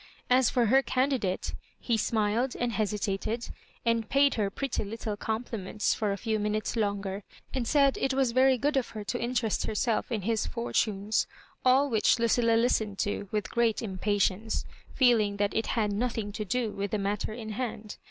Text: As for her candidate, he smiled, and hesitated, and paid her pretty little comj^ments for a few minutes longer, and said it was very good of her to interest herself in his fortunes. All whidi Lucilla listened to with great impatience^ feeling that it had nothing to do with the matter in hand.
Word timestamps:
As 0.31 0.49
for 0.49 0.65
her 0.65 0.81
candidate, 0.81 1.53
he 1.79 1.95
smiled, 1.95 2.55
and 2.55 2.71
hesitated, 2.71 3.49
and 3.85 4.09
paid 4.09 4.33
her 4.33 4.49
pretty 4.49 4.83
little 4.83 5.15
comj^ments 5.15 5.95
for 5.95 6.11
a 6.11 6.17
few 6.17 6.39
minutes 6.39 6.75
longer, 6.75 7.21
and 7.53 7.67
said 7.67 7.99
it 7.99 8.11
was 8.11 8.31
very 8.31 8.57
good 8.57 8.77
of 8.77 8.89
her 8.97 9.03
to 9.03 9.21
interest 9.21 9.67
herself 9.67 10.11
in 10.11 10.23
his 10.23 10.47
fortunes. 10.47 11.27
All 11.63 11.87
whidi 11.91 12.17
Lucilla 12.17 12.55
listened 12.55 12.97
to 12.97 13.29
with 13.31 13.51
great 13.51 13.77
impatience^ 13.77 14.65
feeling 14.95 15.37
that 15.37 15.53
it 15.53 15.67
had 15.77 15.91
nothing 15.93 16.31
to 16.31 16.45
do 16.45 16.71
with 16.71 16.89
the 16.89 16.97
matter 16.97 17.31
in 17.31 17.49
hand. 17.49 17.97